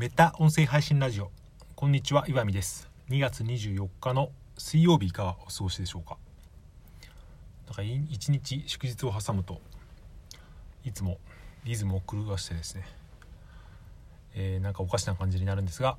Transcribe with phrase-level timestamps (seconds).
[0.00, 1.30] メタ音声配信ラジオ。
[1.76, 2.88] こんにちは岩見です。
[3.10, 6.16] 2月24日の水曜日いかがお過ごしでしょうか？
[7.66, 9.60] なんか一日祝日を挟むと
[10.86, 11.18] いつも
[11.64, 12.86] リズムを狂わしてですね、
[14.34, 15.98] えー、なんかおかしな感じになるんですが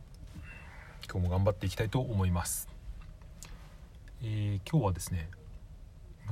[1.07, 2.69] 今日も頑張っていきたいと思います、
[4.23, 5.29] えー、今日はですね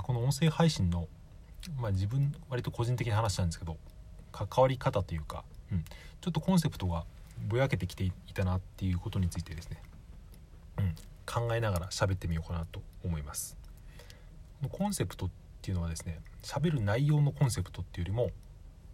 [0.02, 1.08] この音声配信の
[1.80, 3.78] まあ、自分割と個人的な話なんですけど
[4.32, 5.84] 関わり方というか、うん、
[6.20, 7.06] ちょっとコンセプトが
[7.48, 9.82] ぼやけてきていたなっていうことについてですね、
[10.78, 10.96] うん、
[11.26, 13.58] 考えながら喋ってみようかなと思います。
[14.70, 15.30] コンセプトっ
[15.62, 18.32] ていうのはですね喋る内容のコンセプトっていうよりも、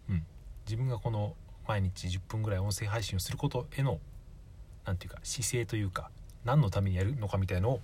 [0.08, 0.26] うん、
[0.64, 1.34] 自分がこの
[1.66, 3.98] 毎日10分ぐらい音声配信をすることへの
[4.84, 6.10] 何て言うか姿勢というか
[6.44, 7.80] 何のためにやるのかみたいのを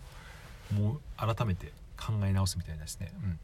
[0.72, 3.38] もう改めて考え直すみたいなですね、うん、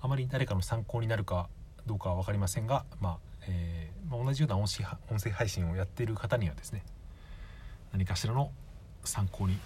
[0.00, 1.48] あまり誰かの参考になるか
[1.86, 6.84] どうかは分かりませんが、まあえー、まあ、同じような音声配信をやっている方にはですね
[7.92, 8.50] 何かしらの
[9.04, 9.58] 参考に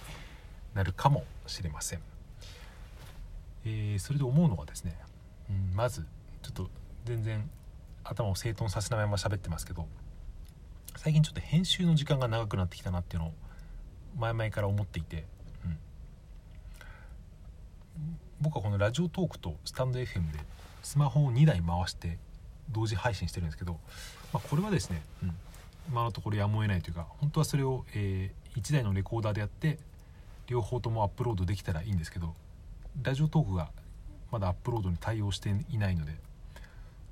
[0.74, 2.00] なるかもしれません、
[3.64, 4.96] えー、それで思うのはですね、
[5.50, 6.06] うん、まず
[6.42, 6.70] ちょっと
[7.04, 7.48] 全然
[8.04, 9.86] 頭を整頓させないまま喋ってますけど
[10.96, 13.32] 最近ちょっと編集の時間が長くなってきたなっていうのを
[14.18, 15.24] 前々から思っていて、
[15.64, 15.78] うん、
[18.40, 20.38] 僕はこのラジオトークとスタンド FM で
[20.82, 22.18] スマホを2台回して
[22.70, 23.78] 同時配信してるんですけど、
[24.32, 25.34] まあ、これはですね、うん、
[25.88, 29.78] 今のところやむを得ないというか本当はそれを、えー、1台のレコーダーでやって
[30.46, 32.34] 両方ともアップロードできたらいいんですけど
[33.02, 33.70] ラジオトークが
[34.30, 36.12] まだアップロードに対応していないので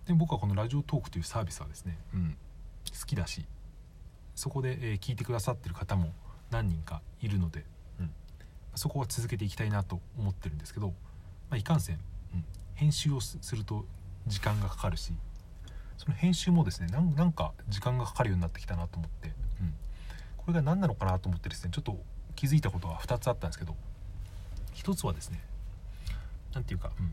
[0.06, 2.36] で僕はこのラジオトークというサービスはですね、うん、
[2.98, 3.44] 好きだし
[4.34, 6.12] そこで、えー、聞いてくださってる方も
[6.50, 7.64] 何人かいるので、
[8.00, 8.10] うん、
[8.74, 10.94] そこは続けていきたいなと思ってるんですけど、ま
[11.52, 11.96] あ、いかんせん、
[12.34, 12.44] うん、
[12.74, 13.84] 編集をすると
[14.26, 15.12] 時間がかかるし
[15.96, 19.28] その編集もですねなんか時間がかかるようになってきたなと思って、
[19.60, 19.74] うん、
[20.36, 21.98] これが何なのかなと思ってですねちょっと
[22.34, 23.74] 気づいたことが2つあったんですけど
[24.74, 25.40] 1つはですね
[26.52, 27.12] 何て言うか、うん、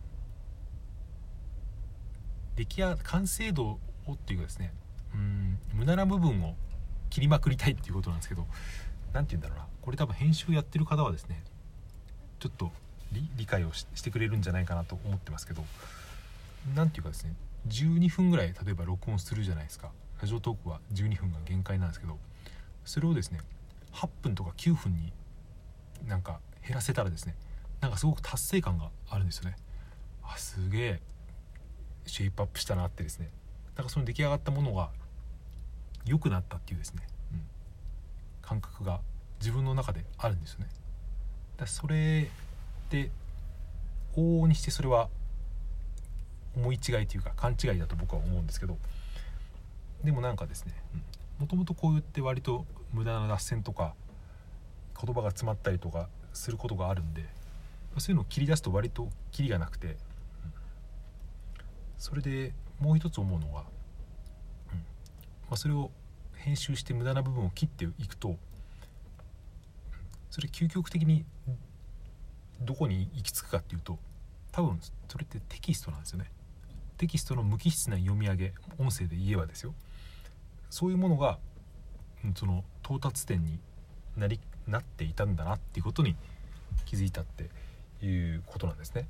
[2.56, 4.74] 出来や完成度をっていうかですね
[5.14, 6.56] うん無駄な部分を
[7.10, 8.46] 切りまくりたいっていうことなんですけど
[9.14, 9.66] 何て言うんだろうな。
[9.82, 11.44] これ多分編集やってる方はですね
[12.40, 12.72] ちょっと
[13.36, 15.64] 理解をしてくれるんじゃないかなと思ってますけど
[16.76, 17.34] 何て言うかですね
[17.68, 19.92] 12分ぐらい例えば録音するじゃないですか。
[20.22, 22.20] ラジオトークは12分が限界なんですけど
[22.86, 23.40] それをですね
[23.94, 25.12] 8分とか9分に
[26.08, 27.36] なんか減らせたらですね
[27.80, 29.56] なんかすごく達成感があるんですよね。
[30.24, 31.02] あすげえ
[32.06, 33.30] シェイプアップしたなってですね。
[33.76, 34.92] なんかその出来上がったものが
[36.06, 37.02] 良くなったっていうですね、
[37.34, 37.42] うん、
[38.42, 39.02] 感覚が
[39.40, 40.68] 自分の中であるんですよね。
[41.58, 42.30] だそれ
[42.90, 43.10] で
[44.16, 45.10] 往々にしてそれは
[46.56, 48.78] 思い違いというか勘違いだと僕は思うんですけど
[50.04, 50.74] でもなんかですね
[51.40, 53.94] もともとこう言って割と無駄な脱線とか
[55.02, 57.26] 言葉が詰まったりとかすることがあるんで
[57.98, 59.98] そういうのを切り出すと割とキリがなくて、
[61.98, 63.68] それでもう一つ思うのは、ま
[65.52, 65.92] あ、それを
[66.36, 68.38] 編集して無駄な部分を切っていくと
[70.30, 71.26] それ究極的に
[72.62, 74.00] どこに行き着くかっていうと
[74.52, 74.80] 多分
[75.10, 76.32] それってテキストなんですよね。
[77.02, 79.74] テキストの無機質な読み上げ音声で言えばですよ
[80.70, 81.40] そういうものが
[82.36, 83.58] その到達点に
[84.16, 86.16] なりなっていたんだなっていうことに
[86.86, 87.50] 気づいたって
[88.06, 89.08] いうことなんですね。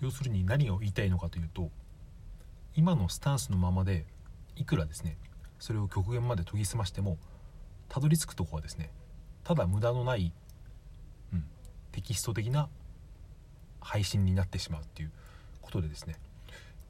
[0.00, 1.68] 要するに何を言いたいのかというと
[2.76, 4.06] 今のスタンスのままで
[4.54, 5.16] いくらですね
[5.58, 7.18] それを極限まで研ぎ澄ましても
[7.88, 8.90] たどり着くとこはですね
[9.42, 10.32] ただ無駄のない、
[11.92, 12.68] テキスト的な
[13.80, 15.12] 配信になってしまうっていう
[15.60, 16.16] ことでですね。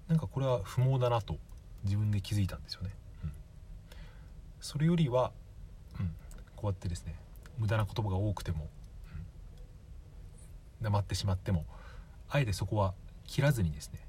[0.09, 1.37] なんかこれは不毛だなと
[1.85, 2.91] 自分で気づいたんですよね。
[3.25, 3.33] うん、
[4.61, 5.33] それよりは、
[5.99, 6.15] うん、
[6.57, 7.15] こうやってですね
[7.59, 8.69] 無駄な言葉が多くても、
[10.81, 11.65] うん、黙ってしまっても
[12.29, 12.95] あえてそこは
[13.27, 14.01] 切らずにですね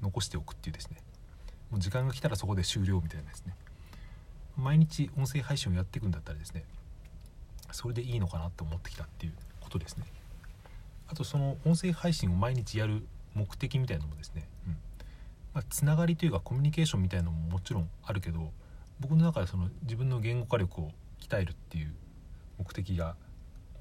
[0.00, 0.96] 残しておくっていうですね。
[1.70, 3.54] もう時間が来たらそこで終了みたいなですね。
[4.56, 6.64] 毎日音声配信をやっていくんだったらですね
[7.70, 10.04] それでいいのかなと思ってきたっていうことですね。
[11.12, 14.76] あとその音声配信を毎日やる目的みたいなのもですね、うん。
[15.52, 18.50] まあ、つながりというかコミュニケーションみたいなのももちろんあるけど
[18.98, 21.92] 僕の中でその自分の言語化力を鍛えるっていう
[22.58, 23.16] 目的が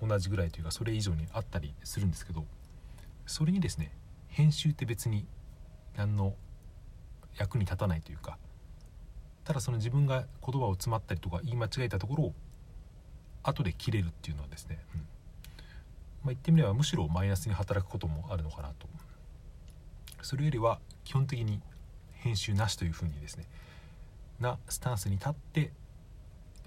[0.01, 2.43] 同じぐらいというかそれ以上にあったりするんですけど
[3.25, 3.93] それにですね
[4.27, 5.25] 編集って別に
[5.95, 6.33] 何の
[7.37, 8.37] 役に立たないというか
[9.45, 12.33] ただその自分が言葉を詰まったりとか言い間違えたところを
[13.43, 15.01] 後で切れるっていうのはですね、うん。
[16.23, 18.87] まあ、言ってみればむしろマイナスに働くこともあるのかなと。
[20.21, 21.59] それよりは基本的に
[22.13, 23.45] 編集なしというふうにですね
[24.39, 25.71] なスタンスに立って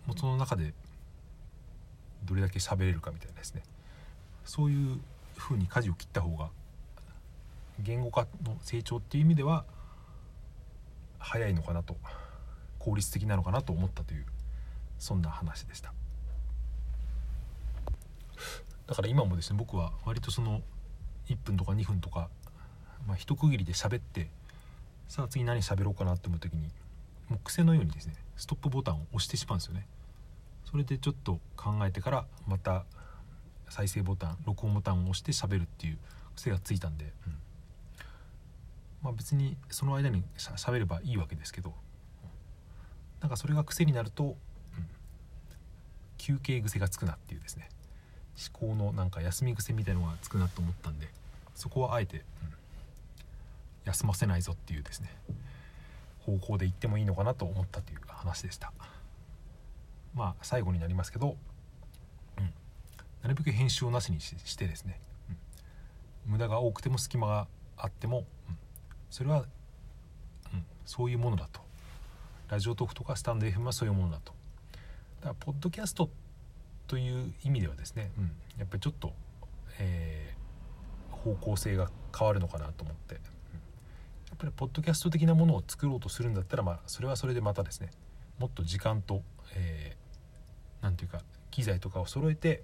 [0.06, 0.74] もその中で
[2.24, 3.62] どれだけ喋れるかみたいなですね。
[4.44, 5.00] そういう
[5.36, 6.50] ふうに舵を切った方が
[7.80, 9.64] 言語化の成長っていう意味では
[11.18, 11.96] 早いのかなと
[12.78, 14.26] 効率的なのかなと思ったという
[14.98, 15.93] そんな話でした。
[18.86, 20.62] だから今もですね僕は割とその
[21.28, 22.28] 1分とか2分とか、
[23.06, 24.28] まあ、一区切りで喋って
[25.08, 26.68] さあ次何喋ろうかなって思う時に
[27.28, 29.86] もう癖のようにですねストップボタンを押してしまうんですよね。
[30.64, 32.84] それでちょっと考えてからまた
[33.68, 35.98] 再生ボタン録音ボタンを押して喋るっていう
[36.34, 37.36] 癖がついたんで、うん、
[39.02, 41.74] まあ別にその間にしゃべればいいわけですけど
[43.20, 44.36] なんかそれが癖になると、うん、
[46.18, 47.68] 休憩癖がつくなっていうですね。
[48.36, 51.08] 思考のなんか休み癖みたいのがつくなと思ったんで
[51.54, 52.22] そこはあえて、うん、
[53.84, 55.10] 休ませないぞっていうですね
[56.20, 58.72] 方向で行ってもいいのかなと思ったという話でした。
[60.14, 61.36] まあ最後になりますけど、
[62.38, 62.44] うん、
[63.22, 65.00] なるべく編集をなしにしてですね、
[66.26, 67.46] うん、無駄が多くても隙間が
[67.76, 68.56] あっても、うん、
[69.10, 69.44] それは、
[70.52, 71.60] うん、そういうものだと。
[72.48, 74.32] ラジオトークとかスタンド FM はそういうものだと。
[75.20, 76.23] だからポッドキャストって
[76.86, 78.24] という意味ではですね、うん、
[78.58, 79.12] やっぱりちょっと、
[79.78, 83.22] えー、方向性が変わるのかなと思って、うん、や
[84.34, 87.90] っぱりポッドキャスト的なものを作ろうとするんだったら、まあ、それはそれでまたですね
[88.38, 89.22] もっと時間と
[89.52, 92.62] 何、えー、て言うか機材とかを揃えて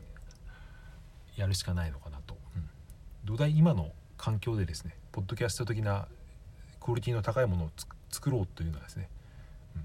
[1.37, 2.69] やるしかないのかなと、うん、
[3.25, 6.07] 土台今の環境でですねポッドキャスト的な
[6.81, 7.71] クオリティの高いものを
[8.11, 9.09] 作ろうというのはですね、
[9.77, 9.83] うん、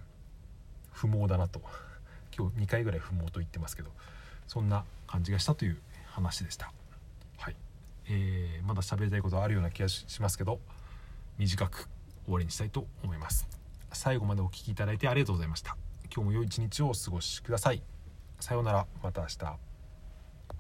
[0.91, 1.61] 不毛だなと。
[2.37, 3.91] 今日2回ぐらい不毛と言ってますけど
[4.47, 5.77] そんな感じがしたという
[6.07, 6.71] 話でした。
[7.38, 7.56] はい、
[8.07, 10.59] えー、まだ喋りたいことはあるような気がしますけど
[11.38, 11.89] 短く
[12.25, 13.47] 終わりにしたいと思います。
[13.92, 15.77] 最後までお聴きいただいてありがとうございました。
[16.13, 17.81] 今日も良い一日をお過ごしください。
[18.39, 19.75] さようなら、また明日。